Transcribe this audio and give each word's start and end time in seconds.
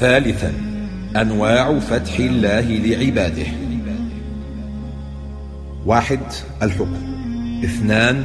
ثالثا 0.00 0.52
أنواع 1.16 1.78
فتح 1.78 2.18
الله 2.18 2.60
لعباده. 2.60 3.46
واحد 5.86 6.20
الحكم. 6.62 6.96
اثنان 7.64 8.24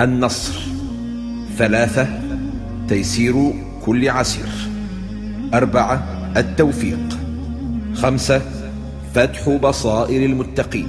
النصر. 0.00 0.60
ثلاثة 1.58 2.08
تيسير 2.88 3.52
كل 3.84 4.08
عسير. 4.08 4.48
أربعة 5.54 6.06
التوفيق. 6.36 7.18
خمسة 7.94 8.40
فتح 9.14 9.48
بصائر 9.48 10.24
المتقين. 10.26 10.88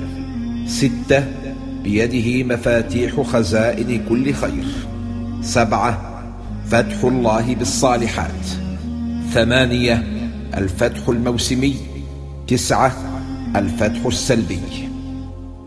ستة 0.67 1.23
بيده 1.83 2.55
مفاتيح 2.55 3.21
خزائن 3.21 4.01
كل 4.09 4.33
خير. 4.33 4.65
سبعة 5.41 6.21
فتح 6.69 7.03
الله 7.03 7.55
بالصالحات. 7.55 8.66
ثمانية 9.37 10.03
الفتح 10.57 11.09
الموسمي 11.09 11.75
تسعة 12.47 12.91
الفتح 13.55 14.05
السلبي. 14.05 14.59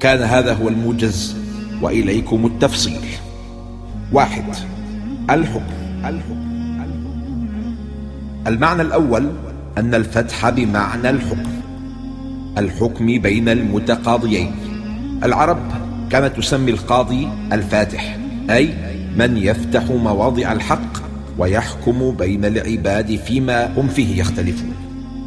كان 0.01 0.23
هذا 0.23 0.53
هو 0.53 0.69
الموجز 0.69 1.37
وإليكم 1.83 2.47
التفصيل. 2.47 3.01
واحد 4.13 4.45
الحكم. 5.31 5.63
المعنى 8.47 8.83
الأول 8.83 9.31
أن 9.79 9.95
الفتح 9.95 10.49
بمعنى 10.49 11.11
الحكم. 11.11 11.51
الحكم 12.59 13.07
بين 13.07 13.49
المتقاضيين. 13.49 14.53
العرب 15.25 15.59
كانت 16.11 16.37
تسمي 16.37 16.71
القاضي 16.71 17.29
الفاتح 17.53 18.19
أي 18.51 18.75
من 19.17 19.37
يفتح 19.37 19.85
مواضع 19.91 20.53
الحق. 20.53 21.10
ويحكم 21.41 22.11
بين 22.11 22.45
العباد 22.45 23.17
فيما 23.17 23.73
هم 23.77 23.89
فيه 23.89 24.21
يختلفون. 24.21 24.75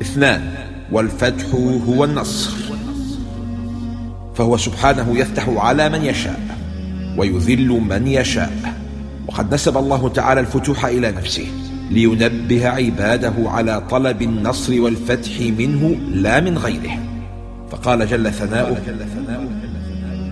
اثنان 0.02 0.42
والفتح 0.92 1.45
هو 1.88 2.03
النصر. 2.03 2.52
فهو 4.36 4.58
سبحانه 4.58 5.17
يفتح 5.17 5.50
على 5.50 5.89
من 5.89 6.05
يشاء 6.05 6.39
ويذل 7.17 7.67
من 7.67 8.08
يشاء. 8.08 8.52
وقد 9.28 9.53
نسب 9.53 9.78
الله 9.78 10.09
تعالى 10.09 10.42
الفتوح 10.42 10.86
إلى 10.86 11.11
نفسه 11.11 11.45
لينبه 11.92 12.67
عباده 12.67 13.33
على 13.38 13.81
طلب 13.89 14.22
النصر 14.22 14.81
والفتح 14.81 15.39
منه 15.39 15.95
لا 16.11 16.39
من 16.39 16.58
غيره. 16.58 16.98
فقال 17.72 18.08
جل 18.08 18.31
ثناؤه 18.31 18.77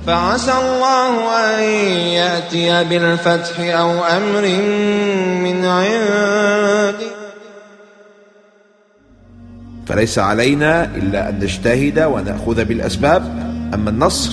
فعسى 0.07 0.51
الله 0.51 1.29
أن 1.29 1.63
يأتي 1.93 2.83
بالفتح 2.83 3.59
أو 3.59 4.03
أمر 4.03 4.41
من 5.43 5.65
عنده. 5.65 7.11
فليس 9.87 10.19
علينا 10.19 10.85
إلا 10.85 11.29
أن 11.29 11.39
نجتهد 11.39 11.99
ونأخذ 11.99 12.65
بالأسباب 12.65 13.23
أما 13.73 13.89
النصر 13.89 14.31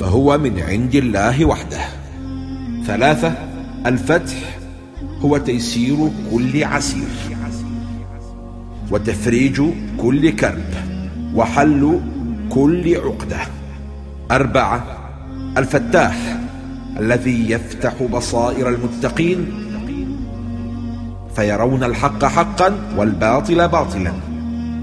فهو 0.00 0.38
من 0.38 0.60
عند 0.60 0.94
الله 0.94 1.44
وحده. 1.44 1.80
ثلاثة 2.86 3.32
الفتح 3.86 4.58
هو 5.20 5.36
تيسير 5.36 6.10
كل 6.32 6.64
عسير 6.64 7.08
وتفريج 8.90 9.62
كل 9.98 10.30
كرب 10.30 10.74
وحل 11.34 12.00
كل 12.50 12.96
عقدة. 12.96 13.65
أربعة 14.30 14.84
الفتاح 15.58 16.16
الذي 17.00 17.50
يفتح 17.50 18.02
بصائر 18.02 18.68
المتقين 18.68 19.66
فيرون 21.36 21.84
الحق 21.84 22.24
حقا 22.24 22.78
والباطل 22.96 23.68
باطلا. 23.68 24.12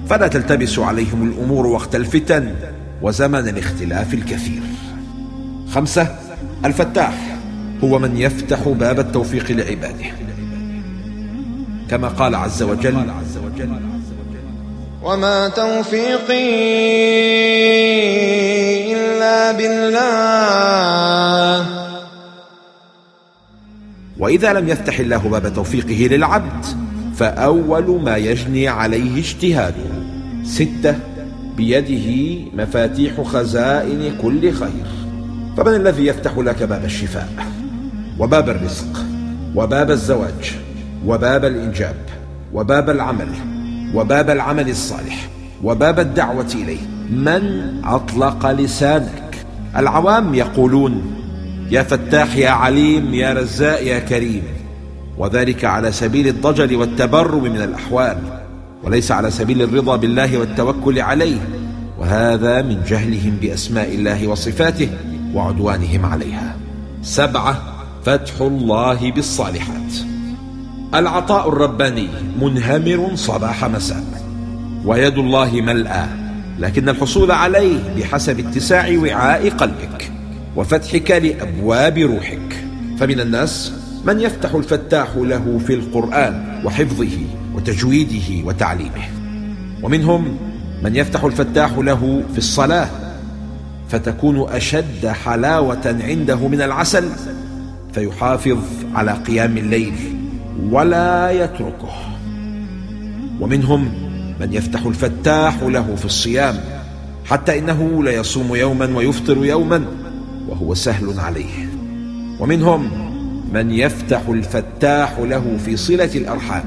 فلا 0.10 0.28
تلتبس 0.28 0.80
عليهم 0.80 1.28
الأمور 1.30 1.68
وقت 1.68 1.96
الفتن 1.96 2.56
وزمن 3.02 3.48
الاختلاف 3.48 4.14
الكثير. 4.14 4.62
خمسة 5.72 6.16
الفتاح 6.66 7.38
هو 7.84 8.00
من 8.00 8.18
يفتح 8.18 8.68
باب 8.68 9.00
التوفيق 9.00 9.52
لعباده. 9.52 10.06
كما 11.90 12.08
قال 12.08 12.36
عز 12.36 12.64
وجل 12.64 13.06
وما 15.04 15.50
توفيقي 15.50 16.54
بالله. 19.58 21.14
وإذا 24.20 24.54
لم 24.54 24.70
يفتح 24.70 25.00
الله 25.00 25.18
باب 25.18 25.54
توفيقه 25.54 26.16
للعبد 26.16 26.66
فأول 27.16 28.02
ما 28.02 28.18
يجني 28.18 28.68
عليه 28.68 29.20
اجتهاده. 29.20 29.90
ستة 30.44 30.96
بيده 31.58 32.42
مفاتيح 32.54 33.22
خزائن 33.22 34.18
كل 34.22 34.52
خير. 34.52 34.86
فمن 35.58 35.76
الذي 35.76 36.06
يفتح 36.06 36.38
لك 36.38 36.64
باب 36.64 36.86
الشفاء؟ 36.86 37.30
وباب 38.20 38.50
الرزق 38.50 39.06
وباب 39.56 39.92
الزواج 39.92 40.56
وباب 41.06 41.46
الإنجاب 41.46 41.96
وباب 42.54 42.90
العمل 42.90 43.30
وباب 43.96 44.30
العمل 44.30 44.70
الصالح 44.70 45.30
وباب 45.64 46.00
الدعوة 46.00 46.52
إليه. 46.56 46.93
من 47.10 47.74
أطلق 47.86 48.52
لسانك؟ 48.52 49.46
العوام 49.78 50.36
يقولون 50.36 51.16
يا 51.72 51.84
فتاح 51.84 52.36
يا 52.36 52.50
عليم 52.50 53.14
يا 53.14 53.34
رزاء 53.34 53.88
يا 53.88 54.00
كريم. 54.00 54.44
وذلك 55.18 55.66
على 55.66 55.92
سبيل 55.92 56.28
الضجر 56.28 56.78
والتبرم 56.78 57.44
من 57.44 57.62
الأحوال 57.62 58.18
وليس 58.84 59.12
على 59.12 59.32
سبيل 59.32 59.62
الرضا 59.62 59.96
بالله 59.96 60.38
والتوكل 60.38 61.00
عليه. 61.00 61.40
وهذا 62.00 62.62
من 62.62 62.84
جهلهم 62.88 63.38
بأسماء 63.42 63.96
الله 63.96 64.28
وصفاته 64.28 64.90
وعدوانهم 65.34 66.06
عليها. 66.06 66.56
سبعة 67.02 67.62
فتح 68.06 68.42
الله 68.42 69.12
بالصالحات. 69.12 69.94
العطاء 70.96 71.50
الرباني 71.50 72.08
منهمر 72.42 73.16
صباح 73.16 73.66
مساء. 73.66 74.04
ويد 74.86 75.18
الله 75.18 75.52
ملأى. 75.54 76.23
لكن 76.60 76.90
الحصول 76.90 77.32
عليه 77.32 77.80
بحسب 77.98 78.40
اتساع 78.40 78.98
وعاء 78.98 79.50
قلبك 79.50 80.12
وفتحك 80.56 81.12
لأبواب 81.12 81.98
روحك. 81.98 82.66
فمن 83.00 83.20
الناس 83.20 83.74
من 84.06 84.20
يفتح 84.20 84.56
الفتاح 84.56 85.08
له 85.16 85.60
في 85.68 85.74
القرآن 85.74 86.62
وحفظه 86.66 87.18
وتجويده 87.56 88.48
وتعليمه. 88.48 89.04
ومنهم 89.84 90.38
من 90.84 90.96
يفتح 90.96 91.24
الفتاح 91.24 91.78
له 91.78 92.24
في 92.32 92.38
الصلاة 92.38 92.90
فتكون 93.90 94.50
أشد 94.50 95.08
حلاوة 95.08 95.98
عنده 96.04 96.48
من 96.48 96.62
العسل 96.62 97.10
فيحافظ 97.94 98.58
على 98.96 99.12
قيام 99.12 99.58
الليل 99.58 99.94
ولا 100.72 101.32
يتركه. 101.32 101.94
ومنهم 103.40 104.03
من 104.40 104.54
يفتح 104.54 104.86
الفتاح 104.86 105.64
له 105.64 105.96
في 105.96 106.06
الصيام 106.06 106.56
حتى 107.26 107.60
إنه 107.60 108.04
ليصوم 108.04 108.56
يوما 108.56 108.98
ويفطر 108.98 109.46
يوما 109.46 109.86
وهو 110.50 110.74
سهل 110.74 111.20
عليه. 111.20 111.70
ومنهم 112.40 112.90
من 113.54 113.72
يفتح 113.72 114.22
الفتاح 114.30 115.20
له 115.20 115.58
في 115.66 115.78
صلة 115.78 116.10
الأرحام 116.16 116.64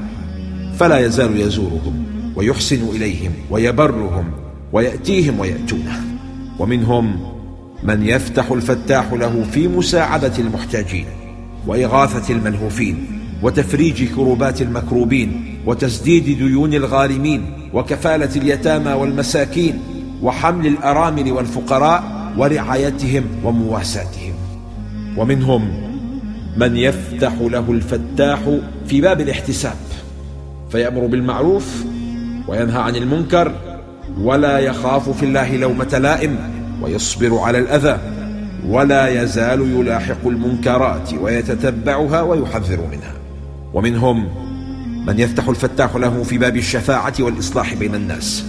فلا 0.79 0.99
يزال 0.99 1.39
يزورهم 1.39 2.05
ويحسن 2.35 2.89
إليهم 2.95 3.31
ويبرهم 3.49 4.31
ويأتيهم 4.73 5.39
ويأتونه. 5.39 6.01
ومنهم 6.59 7.19
من 7.83 8.07
يفتح 8.07 8.51
الفتاح 8.51 9.13
له 9.13 9.45
في 9.51 9.67
مساعدة 9.67 10.33
المحتاجين 10.39 11.05
وإغاثة 11.67 12.33
الملهوفين 12.33 13.05
وتفريج 13.43 14.03
كروبات 14.03 14.61
المكروبين 14.61 15.46
وتسديد 15.67 16.23
ديون 16.23 16.73
الغارمين 16.73 17.45
وكفالة 17.73 18.35
اليتامى 18.35 18.91
والمساكين 18.91 19.79
وحمل 20.23 20.67
الأرامل 20.67 21.31
والفقراء 21.31 22.03
ورعايتهم 22.37 23.23
ومواساتهم. 23.43 24.33
ومنهم 25.17 25.87
من 26.57 26.77
يفتح 26.77 27.33
له 27.41 27.71
الفتاح 27.71 28.39
في 28.87 29.01
باب 29.01 29.21
الاحتساب 29.21 29.75
فيأمر 30.71 31.05
بالمعروف 31.05 31.83
وينهى 32.47 32.81
عن 32.81 32.95
المنكر 32.95 33.51
ولا 34.21 34.59
يخاف 34.59 35.09
في 35.09 35.23
الله 35.23 35.57
لومة 35.57 35.97
لائم 35.97 36.37
ويصبر 36.81 37.39
على 37.39 37.59
الأذى 37.59 37.99
ولا 38.67 39.23
يزال 39.23 39.61
يلاحق 39.61 40.27
المنكرات 40.27 41.13
ويتتبعها 41.13 42.21
ويحذر 42.21 42.79
منها. 42.91 43.13
ومنهم 43.73 44.46
من 45.07 45.19
يفتح 45.19 45.49
الفتاح 45.49 45.95
له 45.95 46.23
في 46.23 46.37
باب 46.37 46.57
الشفاعة 46.57 47.13
والإصلاح 47.19 47.73
بين 47.73 47.95
الناس 47.95 48.45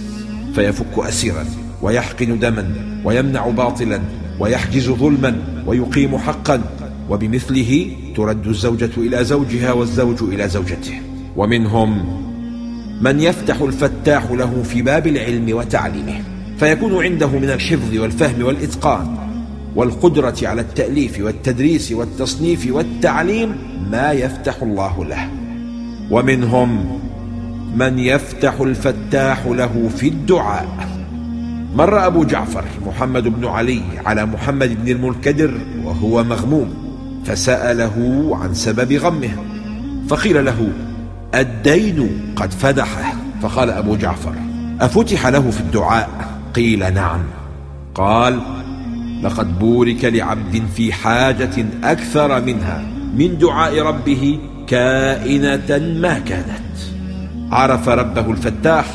فيفك 0.55 0.97
أسيرا 0.97 1.45
ويحقن 1.81 2.39
دما 2.39 2.73
ويمنع 3.03 3.47
باطلا 3.47 4.01
ويحجز 4.39 4.89
ظلما 4.89 5.63
ويقيم 5.65 6.17
حقا 6.17 6.61
وبمثله 7.09 7.91
ترد 8.15 8.47
الزوجة 8.47 8.89
إلى 8.97 9.25
زوجها 9.25 9.71
والزوج 9.71 10.23
إلى 10.23 10.49
زوجته. 10.49 11.01
ومنهم 11.35 12.19
من 13.01 13.19
يفتح 13.19 13.61
الفتاح 13.61 14.31
له 14.31 14.63
في 14.63 14.81
باب 14.81 15.07
العلم 15.07 15.57
وتعليمه 15.57 16.21
فيكون 16.57 17.03
عنده 17.03 17.27
من 17.27 17.49
الحفظ 17.49 17.97
والفهم 17.97 18.43
والإتقان 18.43 19.17
والقدرة 19.75 20.35
على 20.43 20.61
التأليف 20.61 21.19
والتدريس 21.19 21.91
والتصنيف 21.91 22.67
والتعليم 22.71 23.55
ما 23.91 24.11
يفتح 24.11 24.61
الله 24.61 25.05
له. 25.05 25.48
ومنهم 26.11 26.99
من 27.75 27.99
يفتح 27.99 28.61
الفتاح 28.61 29.45
له 29.45 29.89
في 29.97 30.07
الدعاء. 30.07 30.67
مر 31.75 32.05
أبو 32.07 32.23
جعفر 32.23 32.63
محمد 32.85 33.27
بن 33.27 33.45
علي 33.45 33.81
على 34.05 34.25
محمد 34.25 34.85
بن 34.85 34.91
المنكدر 34.91 35.51
وهو 35.83 36.23
مغموم 36.23 36.73
فسأله 37.25 38.29
عن 38.41 38.53
سبب 38.53 38.93
غمه 38.93 39.31
فقيل 40.09 40.45
له 40.45 40.69
الدين 41.35 42.09
قد 42.35 42.51
فدحه. 42.51 43.13
فقال 43.41 43.69
أبو 43.69 43.95
جعفر 43.95 44.33
أفتح 44.81 45.27
له 45.27 45.51
في 45.51 45.59
الدعاء؟ 45.59 46.09
قيل 46.55 46.93
نعم. 46.93 47.19
قال 47.95 48.39
لقد 49.23 49.59
بورك 49.59 50.05
لعبد 50.05 50.63
في 50.75 50.93
حاجة 50.93 51.65
أكثر 51.83 52.41
منها 52.41 52.83
من 53.15 53.37
دعاء 53.37 53.79
ربه 53.79 54.39
كائنة 54.69 55.99
ما 55.99 56.19
كانت. 56.19 56.77
عرف 57.51 57.89
ربه 57.89 58.31
الفتاح 58.31 58.85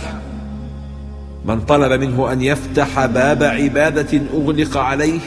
من 1.44 1.60
طلب 1.60 2.00
منه 2.00 2.32
أن 2.32 2.42
يفتح 2.42 3.06
باب 3.06 3.42
عبادة 3.42 4.20
أغلق 4.34 4.76
عليه 4.76 5.20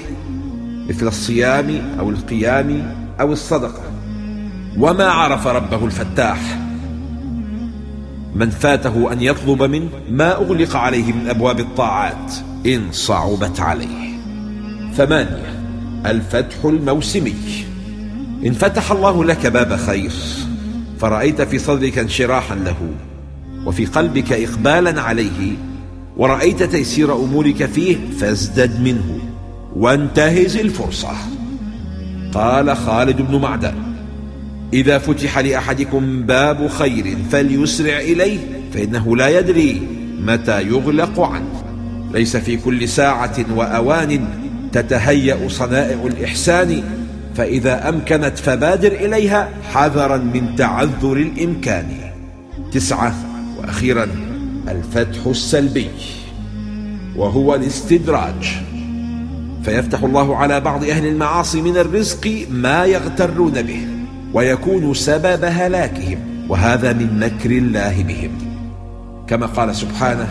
مثل 0.90 1.08
الصيام 1.08 1.82
أو 2.00 2.10
القيام 2.10 2.96
أو 3.20 3.34
الصدقة. 3.34 3.84
وما 4.78 5.06
عرف 5.06 5.48
ربه 5.48 5.86
الفتاح 5.86 6.40
من 8.36 8.50
فاته 8.50 9.14
أن 9.14 9.22
يطلب 9.22 9.64
منه 9.64 9.90
ما 10.10 10.36
أغلق 10.36 10.76
عليه 10.76 11.14
من 11.14 11.30
أبواب 11.30 11.60
الطاعات 11.60 12.34
إن 12.66 12.92
صعبت 12.92 13.60
عليه. 13.60 14.18
ثمانية 14.94 15.64
الفتح 16.06 16.66
الموسمي. 16.66 17.67
إن 18.46 18.54
فتح 18.54 18.92
الله 18.92 19.26
لك 19.26 19.48
باب 19.48 19.76
خير 19.76 20.12
فرأيت 21.00 21.42
في 21.42 21.60
صدرك 21.60 21.98
انشراحا 21.98 22.56
له 22.56 22.76
وفي 23.66 23.86
قلبك 23.86 24.34
إقبالا 24.34 25.02
عليه 25.02 25.54
ورأيت 26.18 26.64
تيسير 26.64 27.16
أمورك 27.16 27.66
فيه 27.66 27.98
فازدد 28.20 28.82
منه 28.82 29.20
وانتهز 29.76 30.58
الفرصة. 30.58 31.12
قال 32.34 32.78
خالد 32.78 33.22
بن 33.22 33.42
معدن 33.42 33.74
إذا 34.74 34.98
فتح 34.98 35.40
لأحدكم 35.40 36.22
باب 36.22 36.68
خير 36.68 37.18
فليسرع 37.32 38.00
إليه 38.00 38.40
فإنه 38.74 39.16
لا 39.16 39.40
يدري 39.40 39.88
متى 40.20 40.62
يغلق 40.62 41.20
عنه. 41.20 41.64
ليس 42.14 42.38
في 42.38 42.58
كل 42.58 42.90
ساعة 42.90 43.46
وأوان 43.56 44.28
تتهيأ 44.72 45.48
صنائع 45.48 46.06
الإحسان 46.06 46.84
فإذا 47.38 47.90
أمكنت 47.90 48.38
فبادر 48.38 48.92
إليها 48.92 49.50
حذرا 49.74 50.18
من 50.18 50.56
تعذر 50.56 51.14
الإمكان. 51.18 51.88
تسعة 52.72 53.16
وأخيرا 53.58 54.08
الفتح 54.68 55.26
السلبي 55.28 55.90
وهو 57.16 57.56
الاستدراج. 57.56 58.58
فيفتح 59.64 60.04
الله 60.04 60.38
على 60.38 60.60
بعض 60.60 60.84
أهل 60.84 61.06
المعاصي 61.06 61.62
من 61.62 61.78
الرزق 61.78 62.46
ما 62.52 62.86
يغترون 62.86 63.62
به 63.62 63.88
ويكون 64.34 64.94
سبب 64.94 65.44
هلاكهم 65.44 66.20
وهذا 66.50 66.94
من 66.94 67.20
مكر 67.20 67.52
الله 67.52 68.04
بهم. 68.04 68.32
كما 69.28 69.46
قال 69.46 69.76
سبحانه 69.76 70.28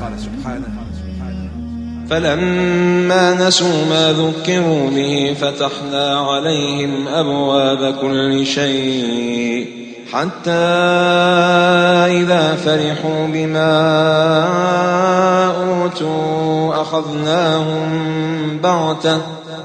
فلما 2.10 3.48
نسوا 3.48 3.84
ما 3.90 4.12
ذكروا 4.12 4.90
به 4.90 5.36
فتحنا 5.40 6.18
عليهم 6.20 7.08
أبواب 7.08 7.94
كل 8.00 8.46
شيء 8.46 9.66
حتى 10.12 10.50
إذا 12.10 12.56
فرحوا 12.64 13.26
بما 13.26 13.72
أوتوا 15.56 16.82
أخذناهم 16.82 17.88
بغتة 18.62 19.18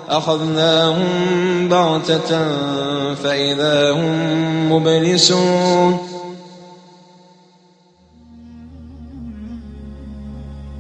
أخذناهم 0.10 1.08
بغتة 1.70 2.40
فإذا 3.24 3.92
هم 3.92 4.72
مبلسون 4.72 6.11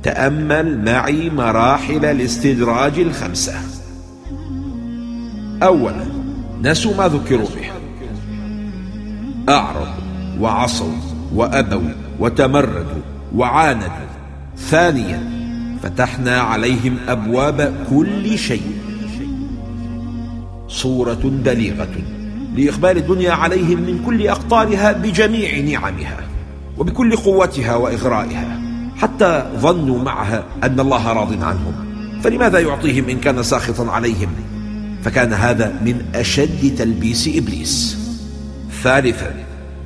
تأمل 0.03 0.86
معي 0.86 1.30
مراحل 1.30 2.06
الاستدراج 2.06 3.00
الخمسة. 3.00 3.53
أولا 5.63 6.06
نسوا 6.62 6.95
ما 6.98 7.07
ذكروا 7.07 7.48
به. 7.48 7.71
أعرضوا 9.50 10.01
وعصوا 10.39 10.94
وأبوا 11.36 11.92
وتمردوا 12.19 13.01
وعاندوا. 13.36 14.07
ثانيا 14.57 15.31
فتحنا 15.83 16.39
عليهم 16.39 16.98
أبواب 17.07 17.74
كل 17.89 18.38
شيء. 18.38 18.71
صورة 20.68 21.21
بليغة 21.24 21.95
لإقبال 22.56 22.98
الدنيا 22.98 23.31
عليهم 23.31 23.80
من 23.80 24.03
كل 24.06 24.27
أقطارها 24.27 24.92
بجميع 24.92 25.59
نعمها 25.59 26.18
وبكل 26.77 27.15
قوتها 27.15 27.75
وإغرائها. 27.75 28.60
حتى 29.01 29.45
ظنوا 29.57 30.03
معها 30.03 30.44
أن 30.63 30.80
الله 30.80 31.13
راض 31.13 31.44
عنهم. 31.44 31.74
فلماذا 32.24 32.59
يعطيهم 32.59 33.09
إن 33.09 33.19
كان 33.19 33.44
ساخطا 33.44 33.92
عليهم؟ 33.92 34.30
فكان 35.03 35.33
هذا 35.33 35.74
من 35.86 36.01
أشد 36.15 36.75
تلبيس 36.77 37.30
إبليس. 37.36 37.98
ثالثا 38.83 39.33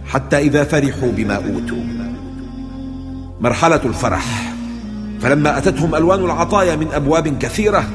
حتى 0.05 0.37
إذا 0.37 0.63
فرحوا 0.63 1.11
بما 1.11 1.35
أوتوا. 1.35 1.83
مرحلة 3.41 3.81
الفرح. 3.85 4.53
فلما 5.21 5.57
أتتهم 5.57 5.95
ألوان 5.95 6.25
العطايا 6.25 6.75
من 6.75 6.87
أبواب 6.93 7.37
كثيرة 7.37 7.85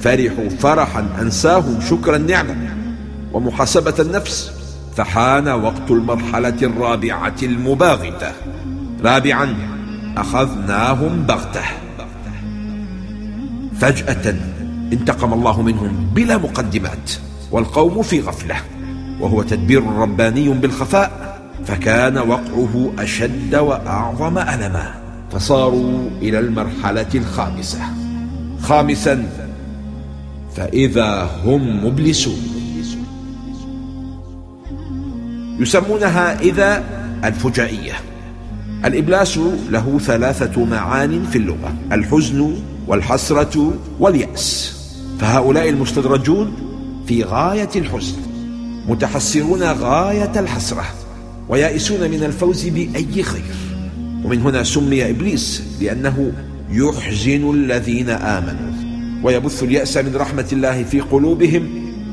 فرحوا 0.00 0.48
فرحا 0.48 1.06
أنساهم 1.20 1.80
شكر 1.90 2.16
النعمة 2.16 2.56
ومحاسبة 3.32 3.94
النفس. 3.98 4.52
فحان 4.96 5.48
وقت 5.48 5.90
المرحلة 5.90 6.58
الرابعة 6.62 7.36
المباغتة. 7.42 8.32
رابعا 9.04 9.77
أخذناهم 10.20 11.22
بغتة. 11.22 11.62
فجأة 13.80 14.34
انتقم 14.92 15.32
الله 15.32 15.62
منهم 15.62 16.10
بلا 16.14 16.36
مقدمات 16.38 17.12
والقوم 17.50 18.02
في 18.02 18.20
غفلة 18.20 18.56
وهو 19.20 19.42
تدبير 19.42 19.86
رباني 19.86 20.48
بالخفاء 20.48 21.38
فكان 21.64 22.18
وقعه 22.18 22.92
أشد 22.98 23.54
وأعظم 23.54 24.38
ألما. 24.38 24.94
فصاروا 25.32 26.10
إلى 26.22 26.38
المرحلة 26.38 27.06
الخامسة. 27.14 27.80
خامسا 28.62 29.28
فإذا 30.56 31.30
هم 31.44 31.86
مبلسون. 31.86 32.42
يسمونها 35.58 36.40
إذا 36.40 36.84
الفجائية. 37.24 38.07
الإبلاس 38.84 39.38
له 39.70 39.98
ثلاثة 39.98 40.64
معان 40.64 41.24
في 41.24 41.38
اللغة 41.38 41.74
الحزن 41.92 42.54
والحسرة 42.86 43.72
واليأس. 44.00 44.78
فهؤلاء 45.20 45.68
المستدرجون 45.68 46.52
في 47.06 47.22
غاية 47.22 47.68
الحزن 47.76 48.16
متحسرون 48.88 49.62
غاية 49.62 50.40
الحسرة 50.40 50.84
ويائسون 51.48 52.10
من 52.10 52.24
الفوز 52.24 52.66
بأي 52.66 53.22
خير. 53.22 53.54
ومن 54.24 54.40
هنا 54.40 54.62
سمي 54.62 55.10
إبليس 55.10 55.62
لأنه 55.80 56.32
يحزن 56.70 57.50
الذين 57.50 58.10
آمنوا 58.10 58.72
ويبث 59.22 59.62
اليأس 59.62 59.96
من 59.96 60.16
رحمة 60.16 60.46
الله 60.52 60.82
في 60.82 61.00
قلوبهم 61.00 61.68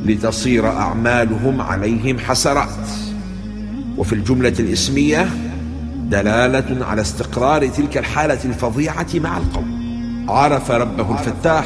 لتصير 0.06 0.68
أعمالهم 0.68 1.62
عليهم 1.62 2.20
حسرات. 2.20 2.88
وفي 3.98 4.14
الجملة 4.14 4.54
الإسمية 4.60 5.30
دلالة 6.10 6.86
على 6.86 7.02
استقرار 7.02 7.68
تلك 7.68 7.98
الحالة 7.98 8.40
الفظيعة 8.46 9.08
مع 9.16 9.38
القوم. 9.38 9.86
عرف 10.30 10.72
ربه 10.72 11.12
الفتاح 11.20 11.66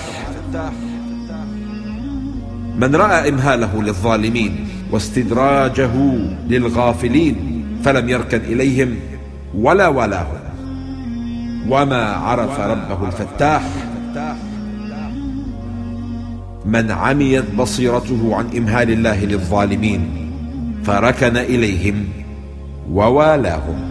من 2.77 2.96
رأى 2.96 3.29
إمهاله 3.29 3.84
للظالمين 3.84 4.67
واستدراجه 4.91 5.91
للغافلين 6.48 7.65
فلم 7.84 8.10
يركن 8.10 8.38
إليهم 8.38 8.96
ولا 9.55 9.88
ولاهم. 9.88 10.39
وما 11.69 12.03
عرف 12.03 12.60
ربه 12.60 13.08
الفتاح 13.08 13.62
من 16.65 16.91
عميت 16.91 17.55
بصيرته 17.55 18.36
عن 18.36 18.58
إمهال 18.58 18.91
الله 18.91 19.25
للظالمين 19.25 20.31
فركن 20.84 21.38
إليهم 21.38 22.05
ووالاهم. 22.91 23.88